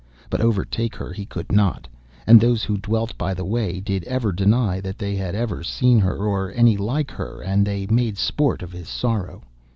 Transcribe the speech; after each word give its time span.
But 0.31 0.41
overtake 0.41 0.95
her 0.95 1.13
he 1.13 1.27
could 1.27 1.51
not, 1.51 1.87
and 2.25 2.41
those 2.41 2.63
who 2.63 2.75
dwelt 2.79 3.15
by 3.19 3.35
the 3.35 3.45
way 3.45 3.79
did 3.79 4.03
ever 4.05 4.31
deny 4.31 4.81
that 4.81 4.97
they 4.97 5.15
had 5.15 5.37
seen 5.63 5.99
her, 5.99 6.17
or 6.25 6.51
any 6.53 6.75
like 6.75 7.09
to 7.09 7.13
her, 7.17 7.41
and 7.43 7.63
they 7.67 7.85
made 7.85 8.17
sport 8.17 8.63
of 8.63 8.71
his 8.71 8.89
sorrow. 8.89 9.43